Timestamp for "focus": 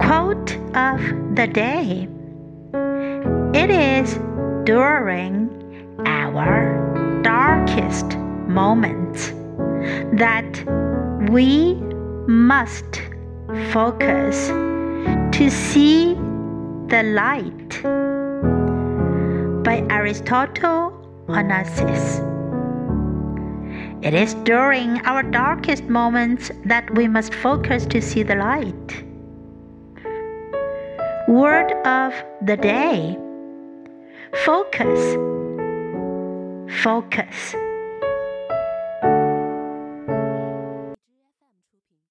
13.72-14.48, 27.34-27.84, 34.44-35.14, 36.82-37.54